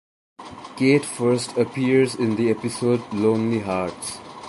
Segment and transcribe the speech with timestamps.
[0.77, 4.17] Kate first appears in the episode "Lonely Hearts".